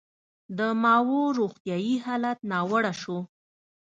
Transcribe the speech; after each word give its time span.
د 0.57 0.59
ماوو 0.83 1.21
روغتیايي 1.39 1.95
حالت 2.05 2.37
ناوړه 2.51 2.93
شو. 3.01 3.19